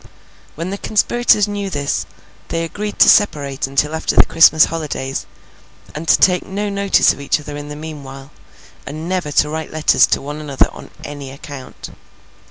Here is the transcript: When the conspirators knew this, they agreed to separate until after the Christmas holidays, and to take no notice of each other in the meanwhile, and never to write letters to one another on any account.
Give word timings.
When 0.55 0.71
the 0.71 0.79
conspirators 0.79 1.47
knew 1.47 1.69
this, 1.69 2.07
they 2.47 2.63
agreed 2.63 2.97
to 2.97 3.07
separate 3.07 3.67
until 3.67 3.93
after 3.93 4.15
the 4.15 4.25
Christmas 4.25 4.65
holidays, 4.65 5.27
and 5.93 6.07
to 6.07 6.17
take 6.17 6.43
no 6.43 6.69
notice 6.69 7.13
of 7.13 7.21
each 7.21 7.39
other 7.39 7.55
in 7.55 7.69
the 7.69 7.75
meanwhile, 7.75 8.31
and 8.87 9.07
never 9.07 9.31
to 9.33 9.47
write 9.51 9.71
letters 9.71 10.07
to 10.07 10.19
one 10.19 10.41
another 10.41 10.69
on 10.73 10.89
any 11.05 11.29
account. 11.29 11.91